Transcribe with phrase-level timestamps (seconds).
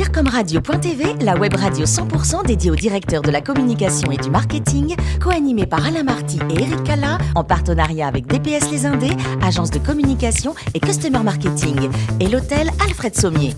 [0.00, 5.66] DIRCOMRadio.tv, la web radio 100% dédiée aux directeurs de la communication et du marketing, co-animée
[5.66, 10.54] par Alain Marty et Eric Cala, en partenariat avec DPS Les Indés, agence de communication
[10.72, 13.52] et customer marketing, et l'hôtel Alfred Sommier.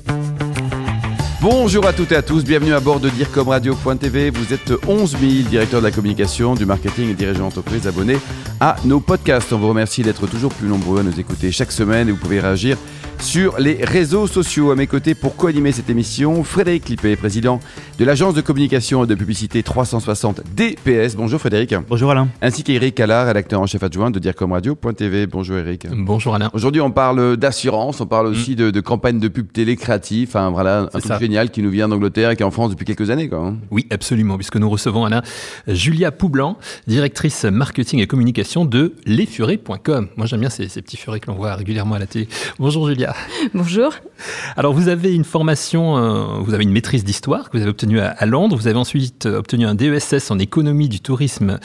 [1.41, 4.31] Bonjour à toutes et à tous, bienvenue à bord de DIRCOMRadio.tv.
[4.31, 8.19] Vous êtes 11 000 directeurs de la communication, du marketing et dirigeants d'entreprise abonnés
[8.59, 9.53] à nos podcasts.
[9.53, 12.41] On vous remercie d'être toujours plus nombreux à nous écouter chaque semaine et vous pouvez
[12.41, 12.79] réagir
[13.23, 14.73] sur les réseaux sociaux.
[14.73, 17.61] À mes côtés pour co-animer cette émission, Frédéric Clippé, président
[17.99, 21.15] de l'agence de communication et de publicité 360 DPS.
[21.17, 21.75] Bonjour Frédéric.
[21.89, 22.29] Bonjour Alain.
[22.43, 25.27] Ainsi qu'Éric Allard, rédacteur en chef adjoint de DIRCOMRadio.tv.
[25.27, 25.87] Bonjour Eric.
[25.91, 26.51] Bonjour Alain.
[26.53, 30.29] Aujourd'hui, on parle d'assurance, on parle aussi de, de campagne de pub télé créative.
[30.29, 32.85] Enfin voilà, un truc génial qui nous vient d'Angleterre et qui est en France depuis
[32.85, 33.29] quelques années.
[33.29, 33.57] Quoi, hein.
[33.71, 35.23] Oui, absolument, puisque nous recevons Alain
[35.69, 40.09] Julia Poublan, directrice marketing et communication de lesfurets.com.
[40.17, 42.29] Moi j'aime bien ces, ces petits furets que l'on voit régulièrement à la télé.
[42.59, 43.12] Bonjour Julia.
[43.55, 43.95] Bonjour.
[44.57, 48.01] Alors, vous avez une formation, euh, vous avez une maîtrise d'histoire que vous avez obtenue
[48.01, 48.57] à, Londres.
[48.57, 51.59] Vous avez ensuite euh, obtenu un DESS en économie du tourisme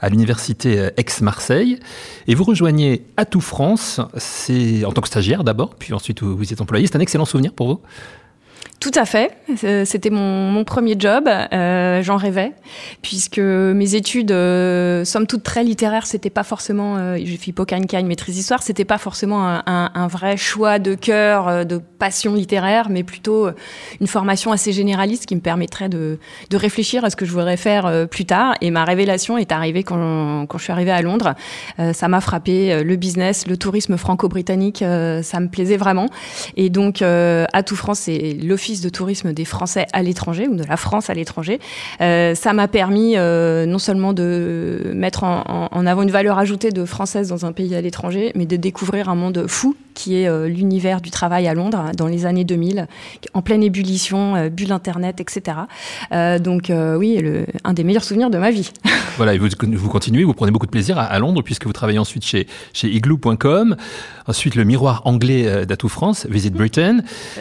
[0.00, 1.78] à l'université euh, Aix-Marseille.
[2.26, 6.52] Et vous rejoignez Atout France, c'est en tant que stagiaire d'abord, puis ensuite vous, vous
[6.52, 6.86] êtes employé.
[6.86, 7.80] C'est un excellent souvenir pour vous?
[8.80, 9.36] Tout à fait.
[9.84, 11.28] C'était mon, mon, premier job.
[11.28, 12.52] Euh, J'en rêvais,
[13.02, 16.96] puisque mes études, euh, somme toute très littéraires, c'était pas forcément.
[16.96, 17.52] Euh, J'ai fait
[18.06, 18.62] maîtrise d'histoire.
[18.62, 23.48] C'était pas forcément un, vrai choix de cœur, euh, de passion littéraire, mais plutôt
[24.00, 26.18] une formation assez généraliste qui me permettrait de,
[26.50, 28.54] de réfléchir à ce que je voudrais faire euh, plus tard.
[28.60, 31.34] Et ma révélation est arrivée quand, quand je suis arrivée à Londres.
[31.78, 32.82] Euh, ça m'a frappé.
[32.82, 36.08] Le business, le tourisme franco-britannique, ça me plaisait vraiment.
[36.56, 40.64] Et donc, à tout France, c'est l'office de tourisme des Français à l'étranger ou de
[40.64, 41.58] la France à l'étranger.
[42.00, 46.70] Euh, ça m'a permis euh, non seulement de mettre en, en, avant une valeur ajoutée
[46.70, 50.28] de française dans un pays à l'étranger, mais de découvrir un monde fou qui est
[50.28, 52.86] euh, l'univers du travail à Londres dans les années 2000,
[53.34, 55.56] en pleine ébullition, bulle Internet, etc.
[56.40, 58.70] Donc oui, le, un des meilleurs souvenirs de ma vie.
[59.16, 61.72] Voilà, et vous, vous continuez, vous prenez beaucoup de plaisir à, à Londres puisque vous
[61.72, 63.74] travaillez ensuite chez, chez igloo.com,
[64.28, 66.98] ensuite le miroir anglais d'Atout France, Visit Britain,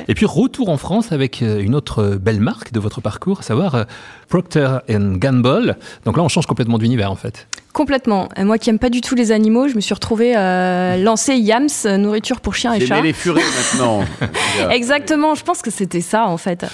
[0.08, 3.86] et puis retour en France avec une autre belle marque de votre parcours, à savoir
[4.30, 5.78] Procter Gamble.
[6.06, 7.48] Donc là, on change complètement d'univers en fait.
[7.74, 8.30] Complètement.
[8.38, 11.68] Moi qui aime pas du tout les animaux, je me suis retrouvée euh, lancer Yams,
[11.98, 13.02] nourriture pour chiens et chats.
[13.02, 14.04] les furets maintenant.
[14.72, 16.66] Exactement, je pense que c'était ça en fait.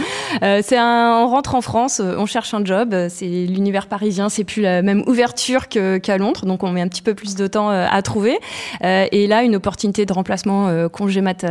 [0.41, 4.43] Euh, c'est un, on rentre en France, on cherche un job, c'est l'univers parisien, c'est
[4.43, 7.47] plus la même ouverture qu'à qu Londres, donc on met un petit peu plus de
[7.47, 8.37] temps euh, à trouver.
[8.83, 11.45] Euh, et là, une opportunité de remplacement euh, congé mat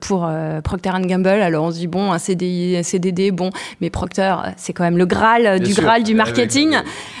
[0.00, 0.28] pour
[0.64, 1.28] Procter Gamble.
[1.28, 3.50] Alors on se dit bon, un CDI, un CDD, bon,
[3.80, 5.82] mais Procter, c'est quand même le graal Bien du sûr.
[5.82, 6.76] graal du marketing.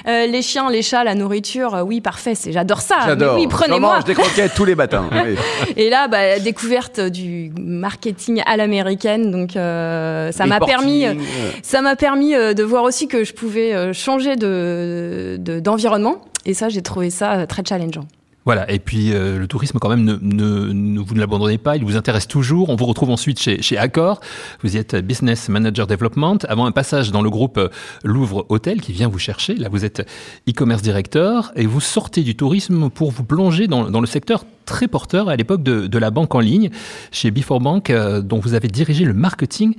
[0.06, 2.96] les chiens, les chats, la nourriture oui, parfait, c'est j'adore ça.
[3.06, 3.36] J'adore.
[3.36, 3.98] Oui, prenez-moi.
[4.00, 5.08] Je des croquettes tous les matins.
[5.18, 5.36] Oui.
[5.76, 11.14] Et là, bah, découverte du marketing à l'américaine, donc euh, ça m'a permis, euh,
[11.62, 16.22] ça m'a permis euh, de voir aussi que je pouvais euh, changer de d'environnement.
[16.44, 18.04] De, et ça, j'ai trouvé ça très challengeant.
[18.48, 21.98] Voilà, et puis euh, le tourisme quand même, ne, vous ne l'abandonnez pas, il vous
[21.98, 22.70] intéresse toujours.
[22.70, 24.20] On vous retrouve ensuite chez, Accor,
[24.62, 27.60] vous y êtes Business Manager Development, avant un passage dans le groupe
[28.04, 29.54] Louvre Hôtel qui vient vous chercher.
[29.54, 30.08] Là, vous êtes
[30.48, 34.88] e-commerce directeur et vous sortez du tourisme pour vous plonger dans, dans le secteur très
[34.88, 36.70] porteur à l'époque de, de, la banque en ligne,
[37.12, 39.74] chez Before Bank, euh, dont vous avez dirigé le marketing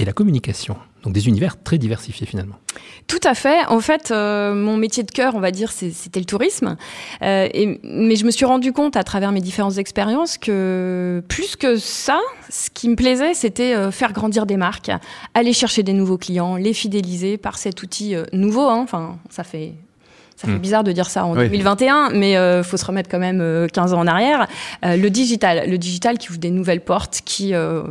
[0.00, 0.76] et la communication.
[1.02, 2.56] Donc des univers très diversifiés finalement.
[3.06, 3.64] Tout à fait.
[3.66, 6.76] En fait, euh, mon métier de cœur, on va dire, c'était le tourisme.
[7.22, 7.48] Euh,
[7.82, 12.20] mais je me suis rendu compte à travers mes différentes expériences que plus que ça,
[12.48, 14.90] ce qui me plaisait, c'était euh, faire grandir des marques,
[15.34, 18.68] aller chercher des nouveaux clients, les fidéliser par cet outil nouveau.
[18.68, 18.80] Hein.
[18.82, 19.74] Enfin, ça fait
[20.40, 21.44] ça fait bizarre de dire ça en oui.
[21.44, 24.46] 2021, mais euh, faut se remettre quand même euh, 15 ans en arrière.
[24.86, 27.82] Euh, le digital, le digital qui ouvre des nouvelles portes, qui euh,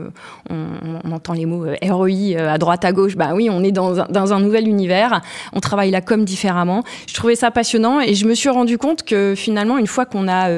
[0.50, 0.66] on,
[1.04, 3.16] on, entend les mots euh, ROI à droite à gauche.
[3.16, 5.22] Bah oui, on est dans un, dans un nouvel univers.
[5.54, 6.84] On travaille la com différemment.
[7.06, 10.28] Je trouvais ça passionnant et je me suis rendu compte que finalement, une fois qu'on
[10.28, 10.50] a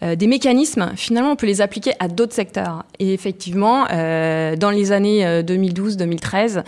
[0.00, 2.84] des mécanismes, finalement, on peut les appliquer à d'autres secteurs.
[3.00, 6.62] Et effectivement, dans les années 2012-2013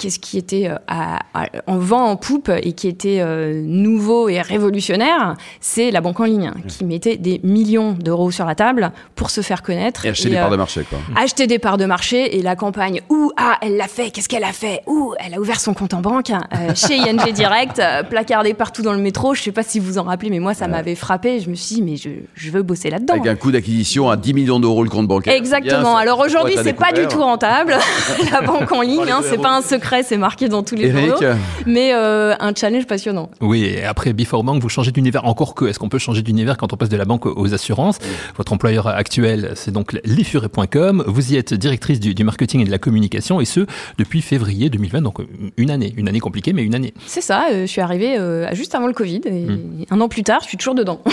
[0.00, 4.40] qu'est-ce qui était à, à, en vent en poupe et qui était euh, nouveau et
[4.40, 6.66] révolutionnaire, c'est la banque en ligne mmh.
[6.68, 10.06] qui mettait des millions d'euros sur la table pour se faire connaître.
[10.06, 10.98] Et acheter et, des euh, parts de marché, quoi.
[11.16, 14.44] Acheter des parts de marché et la campagne, ouh, ah, elle l'a fait, qu'est-ce qu'elle
[14.44, 14.80] a fait?
[14.86, 18.94] Ouh, elle a ouvert son compte en banque euh, chez ING Direct, placardé partout dans
[18.94, 19.34] le métro.
[19.34, 20.70] Je sais pas si vous en rappelez, mais moi, ça ouais.
[20.70, 21.40] m'avait frappé.
[21.40, 23.14] Je me suis dit, mais je, je veux bosser là-dedans.
[23.14, 25.34] Avec un coût d'acquisition à 10 millions d'euros le compte bancaire.
[25.34, 25.80] Exactement.
[25.82, 27.76] Bien, Alors aujourd'hui, c'est pas du tout rentable.
[28.32, 31.06] la banque en ligne, hein, c'est pas un secret c'est marqué dans tous les Eric.
[31.06, 33.30] journaux, mais euh, un challenge passionnant.
[33.40, 35.66] Oui, et après Before Bank, vous changez d'univers encore que.
[35.66, 37.98] Est-ce qu'on peut changer d'univers quand on passe de la banque aux assurances?
[38.36, 41.04] Votre employeur actuel, c'est donc lesfurets.com.
[41.06, 43.66] Vous y êtes directrice du, marketing et de la communication, et ce
[43.98, 45.18] depuis février 2020, donc
[45.56, 46.94] une année, une année compliquée, mais une année.
[47.06, 47.46] C'est ça.
[47.50, 48.16] je suis arrivée
[48.52, 49.84] juste avant le Covid, et hmm.
[49.90, 51.00] un an plus tard, je suis toujours dedans.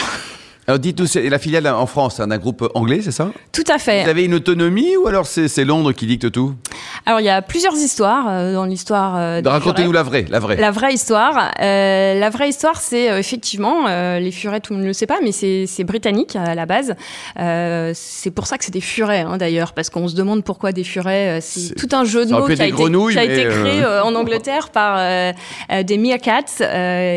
[0.69, 3.77] Alors dites-nous, c'est la filiale en France hein, d'un groupe anglais, c'est ça Tout à
[3.77, 4.03] fait.
[4.03, 6.55] Vous avez une autonomie ou alors c'est Londres qui dicte tout
[7.05, 9.15] Alors il y a plusieurs histoires euh, dans l'histoire.
[9.15, 10.57] Euh, Racontez-nous la vraie, la vraie.
[10.57, 11.53] La vraie histoire.
[11.61, 13.87] Euh, la vraie histoire, c'est effectivement
[14.19, 16.95] les furets, tout le monde ne le sait pas, mais c'est britannique à la base.
[17.37, 20.83] c'est pour ça que c'est des furets hein, d'ailleurs, parce qu'on se demande pourquoi des
[20.83, 21.39] furets.
[21.39, 24.71] C'est tout un jeu de mots qui a, été, qui a été, créé en Angleterre
[24.71, 24.97] par
[25.81, 26.59] des meerkats.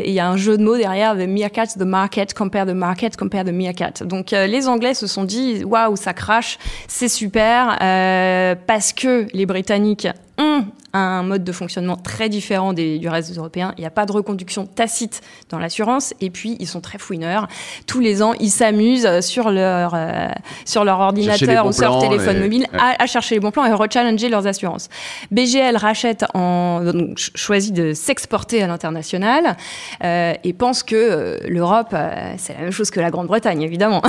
[0.06, 3.17] Il y a un jeu de mots derrière, the meerkats, the market, compare the market,
[3.17, 4.05] compare de Meerkat.
[4.05, 6.59] Donc euh, les Anglais se sont dit waouh ça crache,
[6.89, 10.09] c'est super euh, parce que les Britanniques
[10.41, 13.75] ont un mode de fonctionnement très différent des, du reste des Européens.
[13.77, 16.15] Il n'y a pas de reconduction tacite dans l'assurance.
[16.21, 17.47] Et puis, ils sont très fouineurs.
[17.87, 20.29] Tous les ans, ils s'amusent sur leur, euh,
[20.65, 24.29] sur leur ordinateur ou sur leur téléphone mobile à, chercher les bons plans et rechallenger
[24.29, 24.89] leurs assurances.
[25.31, 29.57] BGL rachète en, donc, choisit de s'exporter à l'international
[30.05, 34.03] euh, et pense que euh, l'Europe, euh, c'est la même chose que la Grande-Bretagne, évidemment.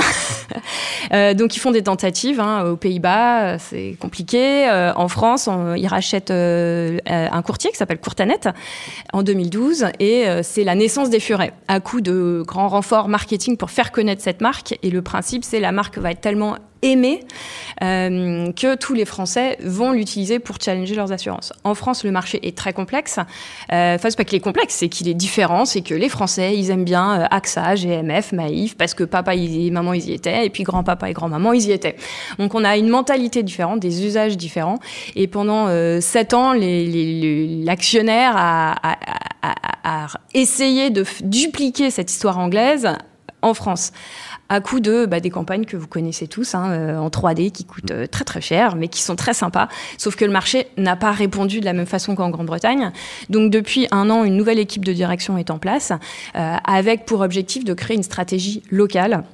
[1.34, 4.68] donc, ils font des tentatives hein, aux Pays-Bas, c'est compliqué.
[4.96, 8.40] en France, ils rachètent euh, un courtier qui s'appelle Courtanet
[9.12, 11.52] en 2012 et euh, c'est la naissance des furets.
[11.68, 15.60] À coup de grands renforts marketing pour faire connaître cette marque et le principe c'est
[15.60, 17.20] la marque va être tellement aimé
[17.82, 21.52] euh, que tous les Français vont l'utiliser pour challenger leurs assurances.
[21.64, 23.18] En France, le marché est très complexe.
[23.72, 25.64] Euh, enfin, c'est pas qu'il est complexe, c'est qu'il est différent.
[25.64, 29.70] C'est que les Français, ils aiment bien euh, AXA, GMF, Maïf, parce que papa et
[29.70, 31.96] maman, ils y étaient, et puis grand-papa et grand-maman, ils y étaient.
[32.38, 34.78] Donc, on a une mentalité différente, des usages différents.
[35.16, 38.98] Et pendant euh, sept ans, l'actionnaire a, a,
[39.42, 39.54] a,
[39.84, 42.88] a essayé de dupliquer cette histoire anglaise
[43.42, 43.92] en France
[44.52, 47.64] à coup de bah, des campagnes que vous connaissez tous hein, euh, en 3D qui
[47.64, 49.68] coûtent euh, très très cher, mais qui sont très sympas.
[49.96, 52.92] Sauf que le marché n'a pas répondu de la même façon qu'en Grande-Bretagne.
[53.30, 55.92] Donc depuis un an, une nouvelle équipe de direction est en place,
[56.36, 59.24] euh, avec pour objectif de créer une stratégie locale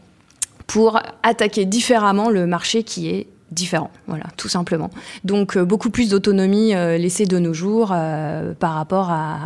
[0.69, 4.91] pour attaquer différemment le marché qui est différent, voilà, tout simplement.
[5.25, 9.39] Donc euh, beaucoup plus d'autonomie euh, laissée de nos jours euh, par rapport à,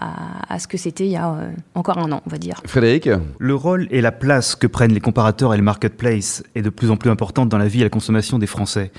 [0.48, 1.36] à, ce que c'était il y a
[1.74, 2.60] encore un an, on va dire.
[2.66, 3.08] Frédéric
[3.38, 6.90] Le rôle et la place que prennent les comparateurs et les marketplaces est de plus
[6.90, 8.92] en plus importante dans la vie et la consommation des Français.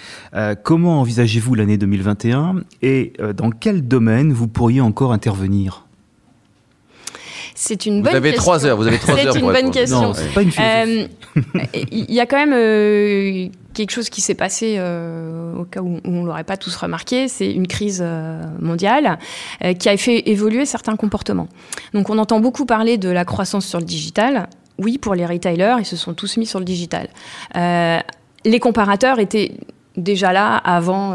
[0.63, 5.85] comment envisagez-vous l'année 2021 et dans quel domaine vous pourriez encore intervenir?
[7.55, 8.19] C'est une bonne question.
[8.19, 8.77] Vous avez trois heures.
[8.77, 9.33] Vous avez trois heures.
[9.33, 10.01] C'est une bonne question.
[10.01, 10.51] Non, c'est pas une
[11.91, 16.23] Il y a quand même quelque chose qui s'est passé euh, au cas où, on
[16.23, 19.19] on l'aurait pas tous remarqué, c'est une crise euh, mondiale
[19.63, 21.49] euh, qui a fait évoluer certains comportements.
[21.93, 24.47] Donc on entend beaucoup parler de la croissance sur le digital.
[24.77, 27.09] Oui, pour les retailers, ils se sont tous mis sur le digital.
[27.53, 29.51] les comparateurs étaient
[29.97, 31.11] déjà là avant,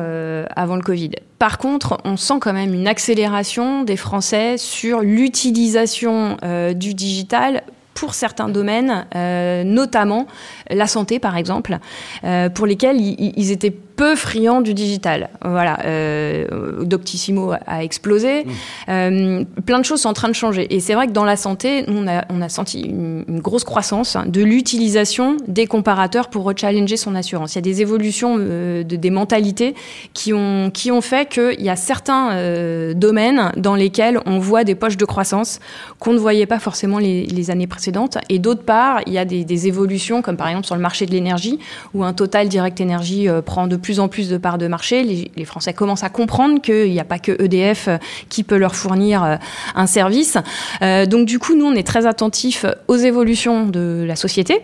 [0.54, 1.10] avant le Covid.
[1.40, 6.36] Par contre, on sent quand même une accélération des Français sur l'utilisation
[6.74, 7.64] du digital
[7.98, 10.26] pour certains domaines, euh, notamment
[10.70, 11.78] la santé par exemple,
[12.22, 15.28] euh, pour lesquels ils, étaient peu friands du digital.
[15.44, 18.50] Voilà, euh, Doctissimo a explosé, mmh.
[18.88, 20.74] euh, plein de choses sont en train de changer.
[20.74, 24.16] Et c'est vrai que dans la santé, on a, on a senti une, grosse croissance
[24.26, 27.54] de l'utilisation des comparateurs pour rechallenger son assurance.
[27.54, 29.74] Il y a des évolutions de, des mentalités
[30.14, 34.74] qui ont, qui ont fait qu'il y a certains domaines dans lesquels on voit des
[34.74, 35.60] poches de croissance
[35.98, 39.24] qu'on ne voyait pas forcément les, les années précédentes et d'autre part, il y a
[39.24, 41.58] des, évolutions, comme par exemple sur le marché de l'énergie,
[41.94, 45.02] où un Total Direct Energy euh, prend de plus en plus de parts de marché.
[45.36, 47.96] Les, Français commencent à comprendre qu'il n'y a pas que EDF euh,
[48.28, 49.36] qui peut leur fournir euh,
[49.74, 50.36] un service.
[50.82, 54.60] donc du coup, nous, on est très attentifs aux évolutions de la société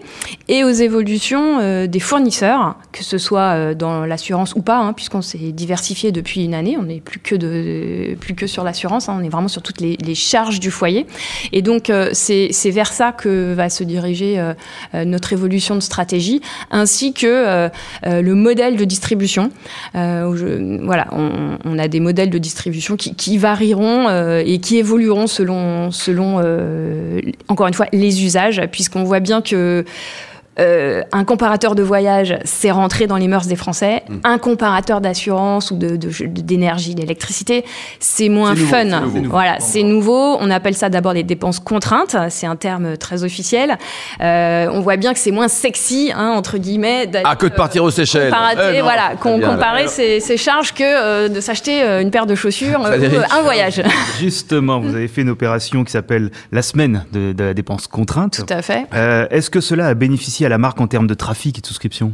[0.49, 5.53] et aux évolutions des fournisseurs, que ce soit dans l'assurance ou pas, hein, puisqu'on s'est
[5.53, 6.77] diversifié depuis une année.
[6.79, 9.09] On n'est plus que plus que sur l'assurance.
[9.09, 9.17] Hein.
[9.21, 11.07] on est vraiment sur toutes les, charges du foyer.
[11.53, 14.55] Et donc c'est vers ça que va se diriger euh,
[14.95, 16.41] euh, notre évolution de stratégie,
[16.71, 17.69] ainsi que euh,
[18.05, 19.14] le modèle de distribution.
[19.95, 26.39] Voilà, on, a des modèles de distribution qui, varieront et qui évolueront selon, selon
[27.49, 29.85] encore une fois, les usages, puisqu'on voit bien que
[30.61, 34.03] euh, un comparateur de voyage, c'est rentrer dans les mœurs des Français.
[34.09, 34.15] Mm.
[34.25, 37.65] Un comparateur d'assurance ou de, de- d'énergie, d'électricité,
[38.01, 38.85] c'est moins nouveau, fun.
[38.85, 39.31] c'est nouveau.
[39.31, 40.37] Voilà, c'est nouveau.
[40.41, 42.17] On appelle ça d'abord les dépenses contraintes.
[42.29, 43.77] C'est un terme très officiel.
[44.21, 47.07] Euh, on voit bien que c'est moins sexy, hein, entre guillemets.
[47.07, 48.31] d'aller, Ah, que de partir aux Seychelles.
[48.31, 52.27] comparater, Eh voilà, bien, comparer ses, ses charges que euh, de s'acheter euh, une paire
[52.27, 53.83] de chaussures euh, ou euh, un voyage.
[54.21, 58.45] Justement, vous avez fait une opération qui s'appelle la semaine de, de la dépense contrainte.
[58.47, 58.87] Tout à fait.
[58.95, 61.67] Euh, Est-ce que cela a bénéficié à la marque en termes de trafic et de
[61.67, 62.13] souscription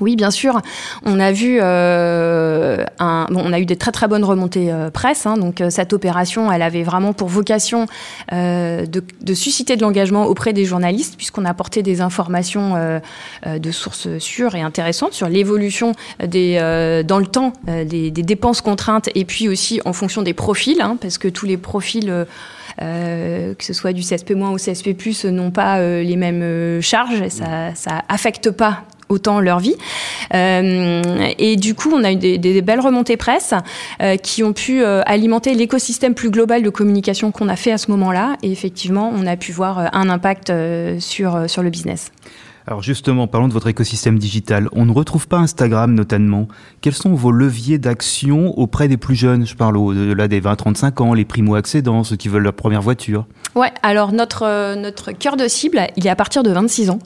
[0.00, 0.60] Oui, bien sûr.
[1.04, 5.26] On a vu, euh, bon, on a eu des très très bonnes remontées euh, presse.
[5.26, 5.36] hein.
[5.36, 7.86] donc euh, cette opération, elle avait vraiment pour vocation
[8.32, 13.00] de, susciter de l'engagement auprès des journalistes, puisqu'on apportait des informations
[13.46, 15.94] de sources sûres et intéressantes sur l'évolution
[16.24, 16.56] des
[17.06, 20.96] dans le temps des, des dépenses contraintes et puis aussi en fonction des profils, hein,
[21.00, 22.26] parce que tous les profils
[22.82, 26.80] euh, euh, que ce soit du CSP- ou CSP+, n'ont pas euh, les mêmes euh,
[26.80, 29.74] charges, et ça, ça affecte pas autant leur vie.
[30.34, 31.02] Euh,
[31.38, 33.54] et du coup, on a eu des, des belles remontées presse
[34.00, 37.78] euh, qui ont pu euh, alimenter l'écosystème plus global de communication qu'on a fait à
[37.78, 38.36] ce moment-là.
[38.44, 42.12] Et effectivement, on a pu voir euh, un impact euh, sur, euh, sur le business.
[42.70, 44.68] Alors justement, parlons de votre écosystème digital.
[44.70, 46.46] On ne retrouve pas Instagram notamment.
[46.80, 49.44] Quels sont vos leviers d'action auprès des plus jeunes?
[49.44, 53.26] Je parle au-delà des 20-35 ans, les primo-accédants, ceux qui veulent leur première voiture.
[53.56, 57.00] Ouais, alors notre, euh, notre cœur de cible, il est à partir de 26 ans.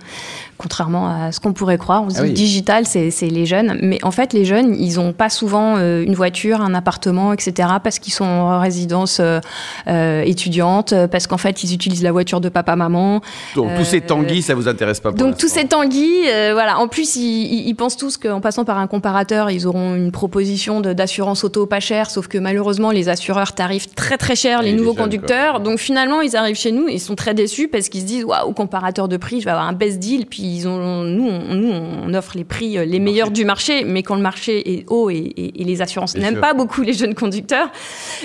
[0.59, 2.33] Contrairement à ce qu'on pourrait croire, on se Ah dit oui.
[2.33, 3.79] digital, c'est les jeunes.
[3.83, 7.69] Mais en fait, les jeunes, ils n'ont pas souvent euh, une voiture, un appartement, etc.
[7.83, 9.41] parce qu'ils sont en résidence euh,
[9.89, 13.21] euh, étudiante, euh, parce qu'en fait, ils utilisent la voiture de papa-maman.
[13.55, 16.51] Donc, tous ces Euh, tanguis, ça vous intéresse pas pour Donc tous ces tanguis, euh,
[16.53, 16.79] voilà.
[16.79, 20.13] En plus, ils, ils- ils pensent tous qu'en passant par un comparateur, ils auront une
[20.13, 22.11] proposition d'assurance auto pas chère.
[22.11, 25.61] Sauf que malheureusement, les assureurs tarifent très très cher Et les les nouveaux jeunes, conducteurs.
[25.61, 28.25] Donc finalement, ils arrivent chez nous et ils sont très déçus parce qu'ils se disent
[28.25, 30.27] waouh, comparateur de prix, je vais avoir un best deal.
[30.27, 33.85] Puis ils ont, nous, on, nous, on offre les prix euh, les meilleurs du marché,
[33.85, 36.93] mais quand le marché est haut et, et- et les assurances n'aiment pas beaucoup les
[36.93, 37.71] jeunes conducteurs.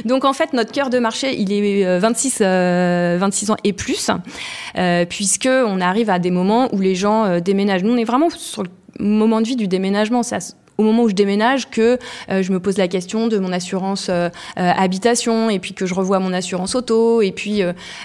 [0.06, 3.74] Donc en fait, notre cœur de marché, il est euh, 26, euh, 26 ans et
[3.74, 4.10] plus,
[4.78, 7.84] euh, puisque on arrive à des moments où les gens euh, déménagent.
[7.84, 10.24] Nous, on est vraiment sur le moment de vie du déménagement.
[10.80, 11.98] Au moment où je déménage que
[12.32, 15.86] euh, je me pose la question de mon assurance euh, euh, habitation et puis que
[15.86, 17.62] je revois mon assurance auto et puis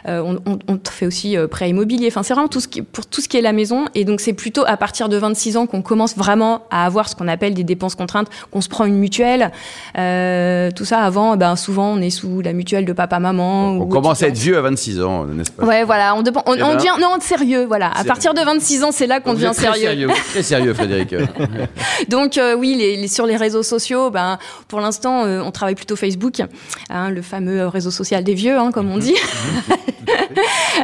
[0.06, 2.08] on, on- on fait aussi prêt immobilier.
[2.08, 3.86] Enfin, c'est vraiment tout ce qui, pour tout ce qui est la maison.
[3.94, 7.14] Et donc, c'est plutôt à partir de 26 ans qu'on commence vraiment à avoir ce
[7.16, 9.50] qu'on appelle des dépenses contraintes, qu'on se prend une mutuelle.
[9.94, 13.72] Tout ça avant, ben, souvent, on est sous la mutuelle de papa-maman.
[13.72, 15.64] On ou commence à être vieux à 26 ans, n'est-ce pas?
[15.64, 17.88] Ouais, voilà, on, dépend- on, Eh on ben- devient non sérieux, voilà.
[17.88, 18.08] À Sérieux.
[18.08, 20.08] partir de 26 ans, c'est là qu'on devient très sérieux.
[20.30, 21.14] Très sérieux, Frédéric.
[22.08, 25.74] Donc euh, oui, les, les- sur les réseaux sociaux, ben pour l'instant, euh, on travaille
[25.74, 26.40] plutôt Facebook,
[26.88, 29.14] hein, le fameux réseau social des vieux, hein, comme on dit.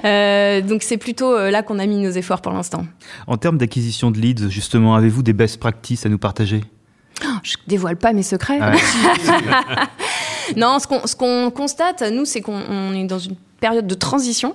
[0.04, 2.86] Euh, donc c'est plutôt euh, là qu'on a mis nos efforts pour l'instant.
[3.26, 6.62] En termes d'acquisition de leads, justement, avez-vous des best practices à nous partager?
[7.42, 8.58] Je dévoile pas mes secrets.
[8.60, 8.78] Ah ouais.
[10.56, 13.94] Non, ce qu'on ce qu'on constate, nous, c'est qu'on on est dans une période de
[13.94, 14.54] transition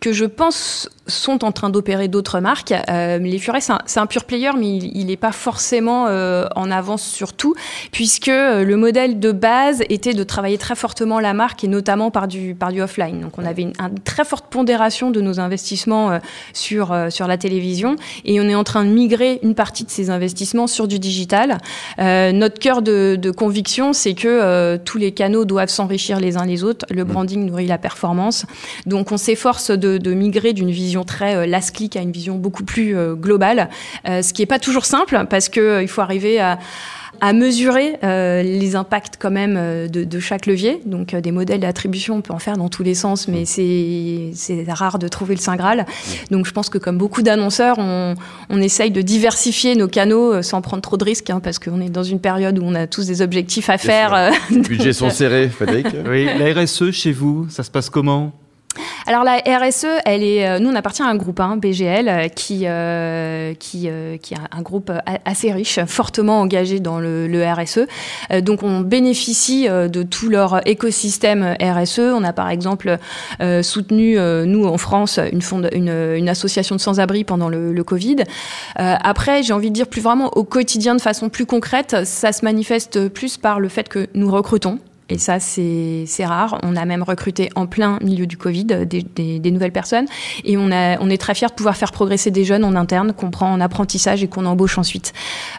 [0.00, 2.72] que je pense sont en train d'opérer d'autres marques.
[2.88, 6.70] Euh, les Furets, c'est un, un pure player, mais il n'est pas forcément euh, en
[6.70, 7.54] avance sur tout,
[7.92, 12.10] puisque euh, le modèle de base était de travailler très fortement la marque et notamment
[12.10, 13.20] par du, par du offline.
[13.20, 16.18] Donc on avait une, une très forte pondération de nos investissements euh,
[16.54, 20.08] sur, sur la télévision et on est en train de migrer une partie de ces
[20.10, 21.58] investissements sur du digital.
[21.98, 26.64] Notre cœur de, de conviction, c'est que tous les canaux doivent s'enrichir les uns les
[26.64, 26.86] autres.
[26.90, 28.43] Le branding nourrit la performance.
[28.86, 32.64] Donc on s'efforce de, migrer d'une vision très euh, last click à une vision beaucoup
[32.64, 33.68] plus euh, globale,
[34.08, 36.58] euh, ce qui n'est pas toujours simple parce que euh, il faut arriver à
[37.20, 40.80] à mesurer euh, les impacts quand même euh, de, de chaque levier.
[40.84, 44.30] Donc euh, des modèles d'attribution, on peut en faire dans tous les sens, mais c'est
[44.34, 45.86] c'est rare de trouver le Saint Graal.
[46.30, 48.14] Donc je pense que comme beaucoup d'annonceurs, on,
[48.50, 51.90] on essaye de diversifier nos canaux sans prendre trop de risques, hein, parce qu'on est
[51.90, 54.32] dans une période où on a tous des objectifs à faire.
[54.50, 55.86] Les budgets sont serrés, Frédéric.
[56.08, 58.32] Oui, la RSE chez vous, ça se passe comment?
[59.06, 62.28] Alors la RSE, elle est, euh, nous on appartient à un groupe, hein, BGL, euh,
[62.28, 64.90] qui euh, qui euh, qui est un groupe
[65.24, 67.80] assez riche, fortement engagé dans le, RSE.
[68.32, 71.98] Euh, donc on bénéficie euh, de tout leur écosystème RSE.
[71.98, 72.98] On a par exemple
[73.40, 78.16] euh, soutenu euh, nous en France une, association de sans-abri pendant le, le Covid.
[78.80, 82.32] Euh, après, j'ai envie de dire plus vraiment au quotidien de façon plus concrète, ça
[82.32, 84.78] se manifeste plus par le fait que nous recrutons.
[85.10, 86.58] Et ça, c'est rare.
[86.62, 90.06] On a même recruté en plein milieu du Covid des, nouvelles personnes.
[90.44, 93.52] Et on, est très fiers de pouvoir faire progresser des jeunes en interne qu'on prend
[93.52, 95.12] en apprentissage et qu'on embauche ensuite.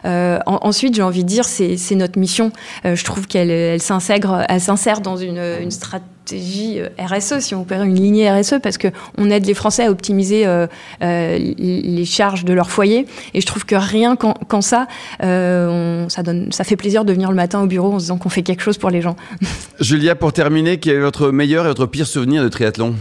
[0.04, 2.50] Euh, en- ensuite, j'ai envie de dire, c'est notre mission.
[2.84, 7.94] Euh, je trouve qu'elle elle s'insère dans une stratégie stratégie RSE, si on peut une
[7.94, 10.44] lignée RSE, parce que on aide les Français à optimiser
[11.00, 13.06] les charges de leur foyer.
[13.34, 14.88] Et je trouve que rien qu'en ça,
[15.20, 18.28] ça, donne, ça fait plaisir de venir le matin au bureau en se disant qu'on
[18.28, 19.16] fait quelque chose pour les gens.
[19.80, 22.94] Julia, pour terminer, quel est votre meilleur et votre pire souvenir de triathlon?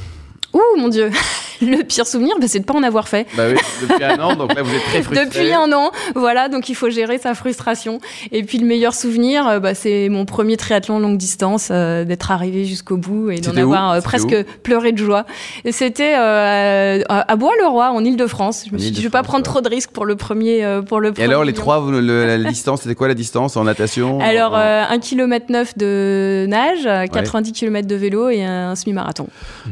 [0.53, 1.09] Ouh, mon Dieu
[1.61, 3.27] le pire souvenir, bah, c'est de ne pas en avoir fait.
[3.35, 5.25] Bah oui, depuis un an, donc là vous êtes très frustré.
[5.25, 7.99] Depuis un an, voilà, donc il faut gérer sa frustration.
[8.31, 12.31] Et puis le meilleur souvenir, euh, bah, c'est mon premier triathlon longue distance, euh, d'être
[12.31, 15.25] arrivé jusqu'au bout et d'en avoir euh, presque pleuré de joie.
[15.63, 18.65] Et c'était à Bois-le-Roi, en Ile-de-France.
[18.67, 20.65] Je me suis dit, je vais pas prendre trop de risques pour le premier.
[20.87, 24.55] pour le et alors les trois, la distance, c'était quoi la distance en natation Alors
[24.55, 29.27] 1 km 9 de nage, 90 km de vélo et un semi-marathon.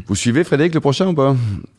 [0.08, 1.36] Vous suivez Frédéric le prochain ou pas?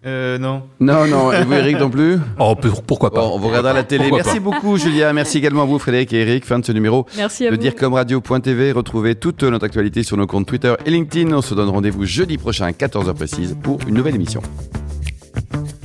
[0.07, 0.63] Euh, non.
[0.81, 1.33] Non, non.
[1.33, 2.55] Et vous, Eric, non plus Oh,
[2.87, 4.11] pourquoi pas On vous regardera la télé.
[4.11, 5.13] Merci beaucoup, Julia.
[5.13, 6.45] Merci également à vous, Frédéric et Eric.
[6.45, 7.61] Fin de ce numéro Merci à de vous.
[7.61, 8.73] dire comme radio.tv.
[8.73, 11.33] Retrouvez toute notre actualité sur nos comptes Twitter et LinkedIn.
[11.33, 14.43] On se donne rendez-vous jeudi prochain à 14h précise pour une nouvelle émission.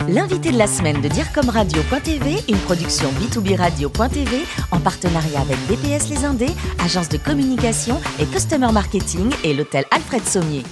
[0.08, 4.38] L'invité de la semaine de Dire comme Radio.tv, une production B2B Radio.tv
[4.72, 6.50] en partenariat avec DPS Les Indés,
[6.84, 10.64] agence de communication et customer marketing et l'hôtel Alfred Sommier.